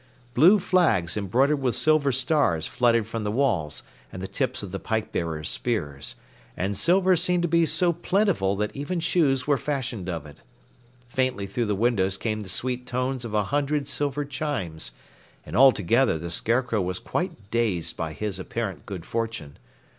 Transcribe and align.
Blue 0.33 0.57
flags 0.57 1.15
embroidered 1.15 1.61
with 1.61 1.75
silver 1.75 2.11
stars 2.11 2.65
fluttered 2.65 3.05
from 3.05 3.23
the 3.23 3.29
walls 3.31 3.83
and 4.11 4.19
the 4.19 4.27
tips 4.27 4.63
of 4.63 4.71
the 4.71 4.79
pikebearers' 4.79 5.47
spears, 5.47 6.15
and 6.57 6.75
silver 6.75 7.15
seemed 7.15 7.43
to 7.43 7.47
be 7.47 7.67
so 7.67 7.93
plentiful 7.93 8.55
that 8.55 8.75
even 8.75 8.99
shoes 8.99 9.45
were 9.45 9.59
fashioned 9.59 10.09
of 10.09 10.25
it. 10.25 10.39
Faintly 11.07 11.45
through 11.45 11.65
the 11.67 11.75
windows 11.75 12.17
came 12.17 12.41
the 12.41 12.49
sweet 12.49 12.87
tones 12.87 13.23
of 13.23 13.35
a 13.35 13.43
hundred 13.43 13.87
silver 13.87 14.25
chimes, 14.25 14.89
and 15.45 15.55
altogether 15.55 16.17
the 16.17 16.31
Scarecrow 16.31 16.81
was 16.81 16.97
quite 16.97 17.51
dazed 17.51 17.95
by 17.95 18.13
his 18.13 18.39
apparent 18.39 18.87
good 18.87 19.05
fortune. 19.05 19.55